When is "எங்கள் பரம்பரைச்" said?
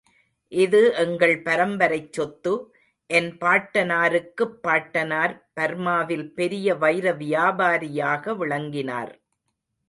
0.95-2.13